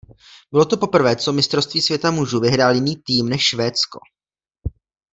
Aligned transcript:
Bylo 0.51 0.65
to 0.65 0.77
poprvé 0.77 1.15
co 1.15 1.33
mistrovství 1.33 1.81
světa 1.81 2.11
mužů 2.11 2.39
vyhrál 2.39 2.75
jiný 2.75 2.95
tým 2.95 3.29
než 3.29 3.41
Švédsko. 3.41 3.99